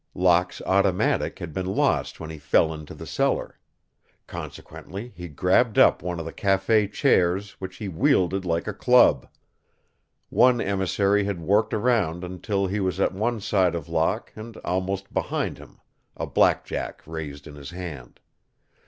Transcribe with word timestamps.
Locke's 0.15 0.63
automatic 0.65 1.37
had 1.37 1.53
been 1.53 1.67
lost 1.67 2.19
when 2.19 2.31
he 2.31 2.39
fell 2.39 2.73
into 2.73 2.95
the 2.95 3.05
cellar. 3.05 3.59
Consequently 4.25 5.09
he 5.15 5.27
grabbed 5.27 5.77
up 5.77 6.01
one 6.01 6.17
of 6.19 6.25
the 6.25 6.33
café 6.33 6.91
chairs, 6.91 7.51
which 7.61 7.75
he 7.75 7.87
wielded 7.87 8.43
like 8.43 8.67
a 8.67 8.73
club. 8.73 9.27
One 10.29 10.59
emissary 10.59 11.25
had 11.25 11.39
worked 11.39 11.71
around 11.75 12.23
until 12.23 12.65
he 12.65 12.79
was 12.79 12.99
at 12.99 13.13
one 13.13 13.41
side 13.41 13.75
of 13.75 13.87
Locke 13.89 14.33
and 14.35 14.57
almost 14.65 15.13
behind 15.13 15.59
him, 15.59 15.79
a 16.17 16.25
blackjack 16.25 17.03
raised 17.05 17.45
in 17.45 17.53
his 17.53 17.69
hand. 17.69 18.19